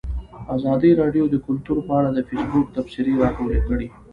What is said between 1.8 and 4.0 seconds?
په اړه د فیسبوک تبصرې راټولې کړي.